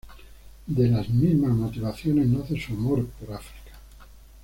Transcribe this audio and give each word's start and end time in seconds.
De 0.65 0.87
las 0.89 1.09
mismas 1.09 1.51
motivaciones 1.51 2.25
nace 2.27 2.59
su 2.59 2.73
amor 2.73 3.05
por 3.07 3.29
el 3.29 3.35
África. 3.35 3.73